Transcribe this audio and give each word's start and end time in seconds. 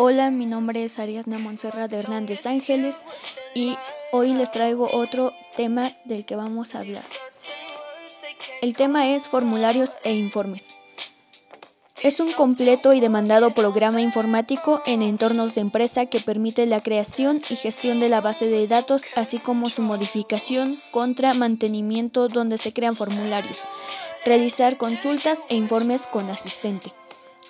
Hola, 0.00 0.30
mi 0.30 0.46
nombre 0.46 0.84
es 0.84 1.00
Ariadna 1.00 1.40
Montserrat 1.40 1.92
Hernández 1.92 2.46
Ángeles 2.46 2.94
y 3.52 3.76
hoy 4.12 4.32
les 4.32 4.48
traigo 4.52 4.86
otro 4.92 5.32
tema 5.56 5.90
del 6.04 6.24
que 6.24 6.36
vamos 6.36 6.76
a 6.76 6.78
hablar. 6.78 7.02
El 8.62 8.74
tema 8.74 9.08
es 9.08 9.26
formularios 9.26 9.90
e 10.04 10.14
informes. 10.14 10.68
Es 12.00 12.20
un 12.20 12.30
completo 12.30 12.92
y 12.92 13.00
demandado 13.00 13.54
programa 13.54 14.00
informático 14.00 14.82
en 14.86 15.02
entornos 15.02 15.56
de 15.56 15.62
empresa 15.62 16.06
que 16.06 16.20
permite 16.20 16.64
la 16.66 16.80
creación 16.80 17.40
y 17.50 17.56
gestión 17.56 17.98
de 17.98 18.08
la 18.08 18.20
base 18.20 18.48
de 18.48 18.68
datos, 18.68 19.02
así 19.16 19.40
como 19.40 19.68
su 19.68 19.82
modificación, 19.82 20.80
contra 20.92 21.34
mantenimiento 21.34 22.28
donde 22.28 22.58
se 22.58 22.72
crean 22.72 22.94
formularios, 22.94 23.58
realizar 24.24 24.76
consultas 24.76 25.40
e 25.48 25.56
informes 25.56 26.06
con 26.06 26.30
asistente. 26.30 26.92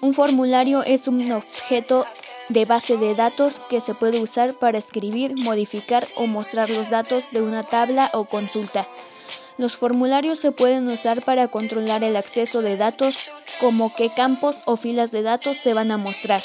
Un 0.00 0.14
formulario 0.14 0.84
es 0.84 1.08
un 1.08 1.30
objeto 1.32 2.06
de 2.48 2.64
base 2.64 2.96
de 2.96 3.16
datos 3.16 3.60
que 3.68 3.80
se 3.80 3.94
puede 3.94 4.20
usar 4.20 4.54
para 4.54 4.78
escribir, 4.78 5.34
modificar 5.36 6.06
o 6.14 6.28
mostrar 6.28 6.70
los 6.70 6.88
datos 6.88 7.32
de 7.32 7.42
una 7.42 7.64
tabla 7.64 8.08
o 8.14 8.24
consulta. 8.24 8.88
Los 9.56 9.76
formularios 9.76 10.38
se 10.38 10.52
pueden 10.52 10.88
usar 10.88 11.24
para 11.24 11.48
controlar 11.48 12.04
el 12.04 12.16
acceso 12.16 12.62
de 12.62 12.76
datos, 12.76 13.32
como 13.58 13.92
qué 13.92 14.08
campos 14.08 14.56
o 14.66 14.76
filas 14.76 15.10
de 15.10 15.22
datos 15.22 15.56
se 15.56 15.74
van 15.74 15.90
a 15.90 15.98
mostrar. 15.98 16.44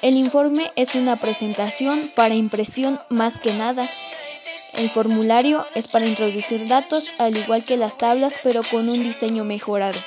El 0.00 0.14
informe 0.14 0.70
es 0.76 0.94
una 0.94 1.16
presentación 1.16 2.10
para 2.14 2.34
impresión 2.34 2.98
más 3.10 3.38
que 3.38 3.52
nada. 3.52 3.86
El 4.78 4.88
formulario 4.88 5.66
es 5.74 5.88
para 5.88 6.06
introducir 6.06 6.66
datos, 6.66 7.10
al 7.18 7.36
igual 7.36 7.62
que 7.62 7.76
las 7.76 7.98
tablas, 7.98 8.36
pero 8.42 8.62
con 8.62 8.88
un 8.88 9.02
diseño 9.02 9.44
mejorado. 9.44 9.98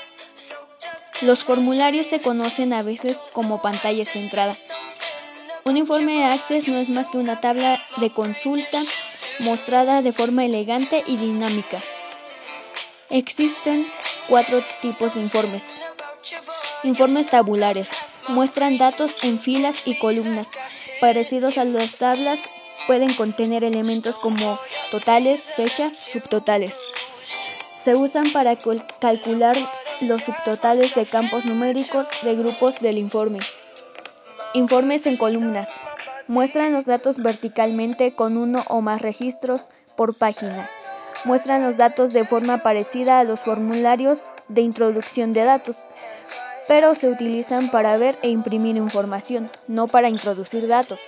Los 1.21 1.43
formularios 1.43 2.07
se 2.07 2.21
conocen 2.21 2.71
a 2.71 2.81
veces 2.81 3.19
como 3.33 3.61
pantallas 3.61 4.13
de 4.13 4.21
entrada. 4.21 4.55
Un 5.65 5.75
informe 5.75 6.13
de 6.13 6.23
Access 6.23 6.67
no 6.67 6.77
es 6.77 6.89
más 6.89 7.09
que 7.09 7.17
una 7.17 7.41
tabla 7.41 7.77
de 7.97 8.13
consulta 8.13 8.81
mostrada 9.39 10.01
de 10.01 10.13
forma 10.13 10.45
elegante 10.45 11.03
y 11.05 11.17
dinámica. 11.17 11.81
Existen 13.09 13.85
cuatro 14.29 14.61
tipos 14.81 15.13
de 15.13 15.19
informes. 15.19 15.77
Informes 16.83 17.29
tabulares. 17.29 17.89
Muestran 18.29 18.77
datos 18.77 19.17
en 19.23 19.39
filas 19.39 19.87
y 19.87 19.97
columnas. 19.99 20.49
Parecidos 21.01 21.57
a 21.57 21.65
las 21.65 21.97
tablas, 21.97 22.39
pueden 22.87 23.13
contener 23.13 23.63
elementos 23.65 24.15
como 24.15 24.57
totales, 24.91 25.51
fechas, 25.53 25.97
subtotales. 26.11 26.79
Se 27.83 27.95
usan 27.95 28.29
para 28.31 28.57
calcular 28.99 29.55
los 30.01 30.21
subtotales 30.21 30.95
de 30.95 31.05
campos 31.05 31.45
numéricos 31.45 32.07
de 32.23 32.35
grupos 32.35 32.79
del 32.79 32.97
informe. 32.97 33.39
Informes 34.53 35.05
en 35.05 35.17
columnas. 35.17 35.69
Muestran 36.27 36.71
los 36.71 36.85
datos 36.85 37.17
verticalmente 37.17 38.15
con 38.15 38.37
uno 38.37 38.63
o 38.69 38.81
más 38.81 39.01
registros 39.01 39.69
por 39.97 40.17
página. 40.17 40.69
Muestran 41.25 41.63
los 41.63 41.75
datos 41.75 42.13
de 42.13 42.23
forma 42.23 42.59
parecida 42.59 43.19
a 43.19 43.23
los 43.25 43.41
formularios 43.41 44.31
de 44.47 44.61
introducción 44.61 45.33
de 45.33 45.43
datos, 45.43 45.75
pero 46.67 46.95
se 46.95 47.09
utilizan 47.09 47.69
para 47.69 47.97
ver 47.97 48.15
e 48.21 48.29
imprimir 48.29 48.77
información, 48.77 49.49
no 49.67 49.87
para 49.87 50.07
introducir 50.07 50.67
datos. 50.67 50.99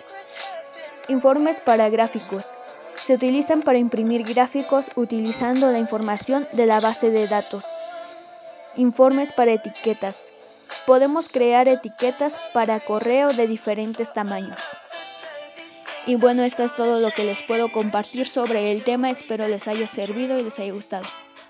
Informes 1.07 1.61
para 1.61 1.89
gráficos. 1.89 2.57
Se 2.95 3.13
utilizan 3.13 3.61
para 3.61 3.79
imprimir 3.79 4.23
gráficos 4.23 4.91
utilizando 4.95 5.71
la 5.71 5.79
información 5.79 6.47
de 6.51 6.65
la 6.65 6.79
base 6.79 7.09
de 7.09 7.27
datos. 7.27 7.63
Informes 8.75 9.33
para 9.33 9.51
etiquetas. 9.51 10.31
Podemos 10.85 11.27
crear 11.29 11.67
etiquetas 11.67 12.35
para 12.53 12.79
correo 12.79 13.33
de 13.33 13.45
diferentes 13.45 14.13
tamaños. 14.13 14.61
Y 16.05 16.15
bueno, 16.15 16.43
esto 16.43 16.63
es 16.63 16.73
todo 16.73 16.99
lo 17.01 17.11
que 17.11 17.25
les 17.25 17.43
puedo 17.43 17.71
compartir 17.71 18.25
sobre 18.25 18.71
el 18.71 18.83
tema. 18.83 19.09
Espero 19.09 19.47
les 19.47 19.67
haya 19.67 19.87
servido 19.87 20.39
y 20.39 20.43
les 20.43 20.57
haya 20.59 20.73
gustado. 20.73 21.05